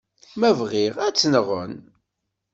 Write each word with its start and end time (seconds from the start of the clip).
Ma 0.39 0.49
bɣiɣ, 0.59 0.95
ad 1.05 1.13
tt-nɣen. 1.15 1.73